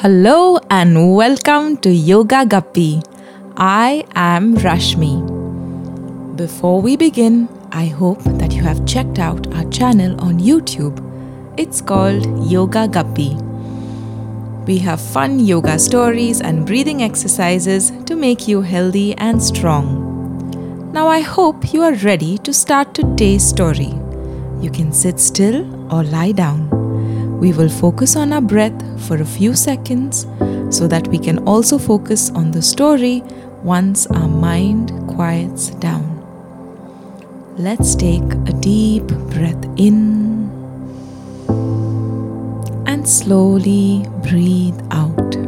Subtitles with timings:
[0.00, 3.02] Hello and welcome to Yoga Guppy.
[3.56, 6.36] I am Rashmi.
[6.36, 10.98] Before we begin, I hope that you have checked out our channel on YouTube.
[11.56, 13.36] It's called Yoga Guppy.
[14.66, 20.09] We have fun yoga stories and breathing exercises to make you healthy and strong.
[20.92, 23.94] Now, I hope you are ready to start today's story.
[24.60, 25.62] You can sit still
[25.94, 26.68] or lie down.
[27.38, 30.26] We will focus on our breath for a few seconds
[30.68, 33.22] so that we can also focus on the story
[33.62, 36.04] once our mind quiets down.
[37.56, 40.50] Let's take a deep breath in
[42.86, 45.39] and slowly breathe out.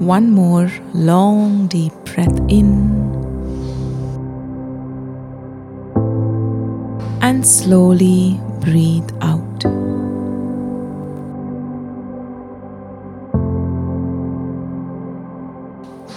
[0.00, 2.88] One more long deep breath in
[7.20, 9.60] and slowly breathe out.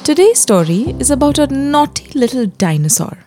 [0.05, 3.17] Today's story is about a naughty little dinosaur.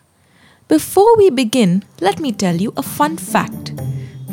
[0.69, 3.77] Before we begin, let me tell you a fun fact.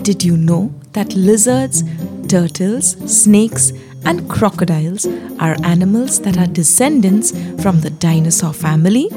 [0.04, 1.84] Did you know that lizards,
[2.30, 3.74] turtles, snakes,
[4.06, 5.06] and crocodiles
[5.40, 9.10] are animals that are descendants from the dinosaur family?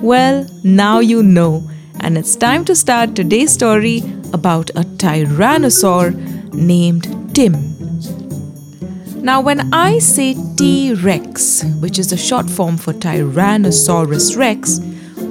[0.00, 1.68] Well, now you know,
[2.00, 6.14] and it's time to start today's story about a tyrannosaur
[6.52, 7.72] named Tim.
[9.22, 14.80] Now, when I say T Rex, which is the short form for Tyrannosaurus Rex,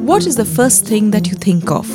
[0.07, 1.89] what is the first thing that you think of?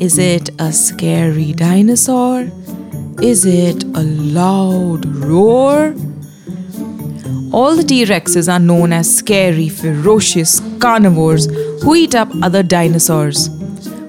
[0.00, 2.48] Is it a scary dinosaur?
[3.20, 5.94] Is it a loud roar?
[7.52, 11.46] All the T Rexes are known as scary, ferocious carnivores
[11.82, 13.50] who eat up other dinosaurs.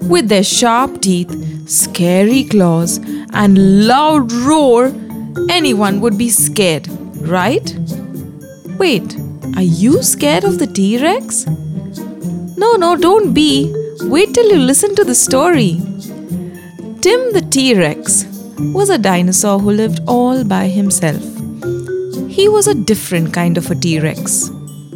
[0.04, 2.98] With their sharp teeth, scary claws,
[3.34, 4.94] and loud roar,
[5.50, 6.88] anyone would be scared,
[7.28, 7.76] right?
[8.80, 9.16] Wait,
[9.56, 11.46] are you scared of the T Rex?
[12.58, 13.72] No, no, don't be.
[14.04, 15.82] Wait till you listen to the story.
[17.02, 18.33] Tim the T Rex
[18.72, 21.22] was a dinosaur who lived all by himself.
[22.30, 24.50] He was a different kind of a T Rex.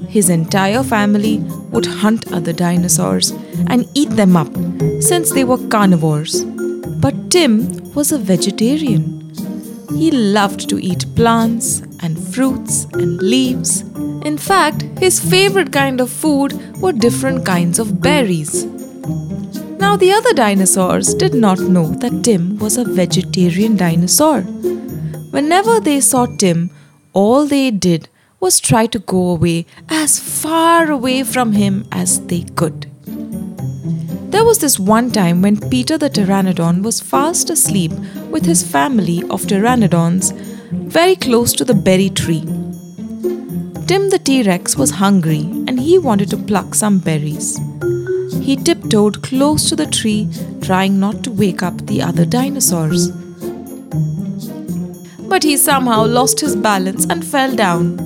[0.07, 1.39] His entire family
[1.71, 3.31] would hunt other dinosaurs
[3.67, 4.53] and eat them up
[5.01, 6.43] since they were carnivores.
[6.45, 9.13] But Tim was a vegetarian.
[9.95, 13.81] He loved to eat plants and fruits and leaves.
[14.23, 18.65] In fact, his favorite kind of food were different kinds of berries.
[19.79, 24.41] Now, the other dinosaurs did not know that Tim was a vegetarian dinosaur.
[25.31, 26.71] Whenever they saw Tim,
[27.13, 32.43] all they did was try to go away as far away from him as they
[32.55, 32.89] could.
[34.31, 37.91] There was this one time when Peter the Pteranodon was fast asleep
[38.29, 40.33] with his family of pteranodons
[40.71, 42.41] very close to the berry tree.
[43.87, 47.57] Tim the T Rex was hungry and he wanted to pluck some berries.
[48.47, 50.29] He tiptoed close to the tree,
[50.61, 53.09] trying not to wake up the other dinosaurs.
[55.31, 57.97] But he somehow lost his balance and fell down.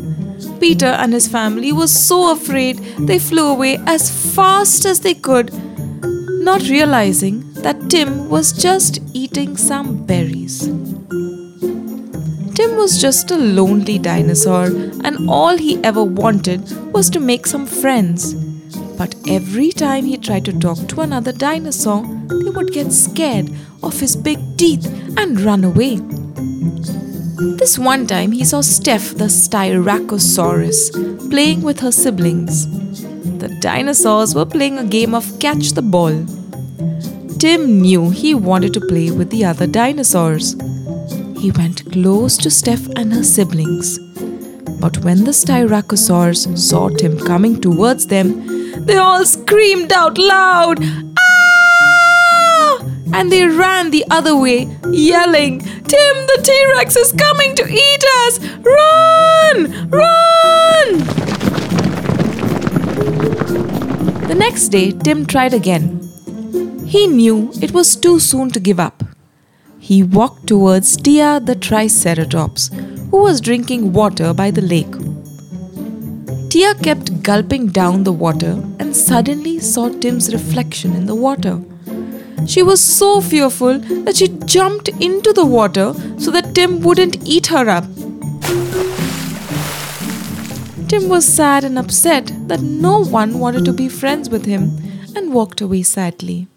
[0.59, 5.53] Peter and his family were so afraid they flew away as fast as they could,
[6.43, 10.61] not realizing that Tim was just eating some berries.
[12.55, 14.65] Tim was just a lonely dinosaur,
[15.03, 18.33] and all he ever wanted was to make some friends.
[19.01, 23.49] But every time he tried to talk to another dinosaur, they would get scared
[23.81, 24.85] of his big teeth
[25.17, 25.95] and run away.
[27.61, 30.91] This one time he saw Steph the Styracosaurus
[31.31, 32.67] playing with her siblings.
[33.39, 36.23] The dinosaurs were playing a game of catch the ball.
[37.39, 40.55] Tim knew he wanted to play with the other dinosaurs.
[41.39, 43.97] He went close to Steph and her siblings.
[44.79, 50.79] But when the Styracosaurs saw Tim coming towards them, they all screamed out loud,
[51.17, 52.85] Ah!
[53.13, 58.03] And they ran the other way, yelling, Tim the T Rex is coming to eat
[58.25, 58.39] us!
[58.63, 59.89] Run!
[59.89, 60.99] Run!
[64.27, 65.99] The next day, Tim tried again.
[66.85, 69.03] He knew it was too soon to give up.
[69.79, 72.69] He walked towards Tia the Triceratops,
[73.09, 75.10] who was drinking water by the lake.
[76.51, 81.61] Tia kept gulping down the water and suddenly saw Tim's reflection in the water.
[82.45, 87.47] She was so fearful that she jumped into the water so that Tim wouldn't eat
[87.47, 87.85] her up.
[90.89, 94.77] Tim was sad and upset that no one wanted to be friends with him
[95.15, 96.49] and walked away sadly.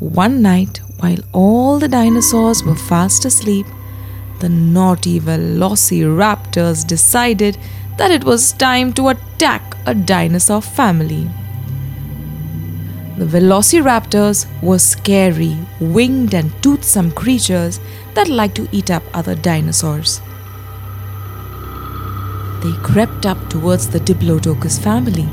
[0.00, 3.66] One night, while all the dinosaurs were fast asleep,
[4.40, 7.58] the naughty velociraptors decided
[7.96, 11.28] that it was time to attack a dinosaur family.
[13.16, 17.80] The velociraptors were scary, winged, and toothsome creatures
[18.14, 20.20] that liked to eat up other dinosaurs.
[22.62, 25.28] They crept up towards the Diplodocus family.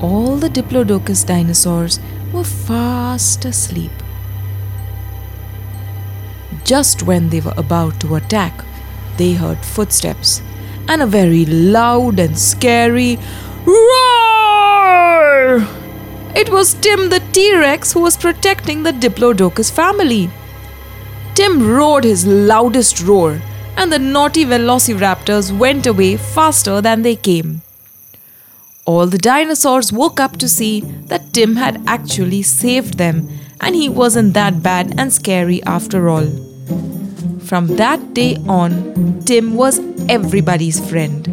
[0.00, 1.98] All the Diplodocus dinosaurs
[2.32, 3.90] were fast asleep.
[6.66, 8.64] Just when they were about to attack,
[9.18, 10.42] they heard footsteps
[10.88, 13.20] and a very loud and scary
[13.64, 15.64] roar.
[16.34, 20.28] It was Tim the T Rex who was protecting the Diplodocus family.
[21.36, 23.40] Tim roared his loudest roar,
[23.76, 27.62] and the naughty velociraptors went away faster than they came.
[28.86, 33.28] All the dinosaurs woke up to see that Tim had actually saved them
[33.60, 36.45] and he wasn't that bad and scary after all.
[37.46, 41.26] From that day on, Tim was everybody's friend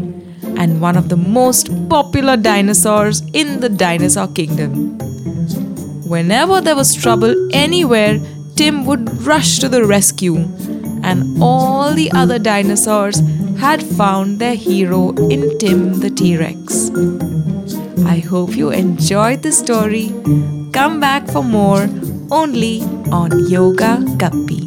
[0.58, 4.98] and one of the most popular dinosaurs in the dinosaur kingdom.
[6.08, 8.20] Whenever there was trouble anywhere,
[8.56, 10.36] Tim would rush to the rescue,
[11.04, 13.20] and all the other dinosaurs
[13.58, 16.92] had found their hero in Tim the T Rex.
[18.06, 20.10] I hope you enjoyed the story.
[20.72, 21.90] Come back for more
[22.30, 22.82] only
[23.12, 24.63] on Yoga Guppy.